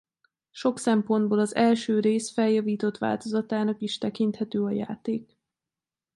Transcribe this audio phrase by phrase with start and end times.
[0.51, 5.37] Sok szempontból az első rész feljavított változatának is tekinthető a játék.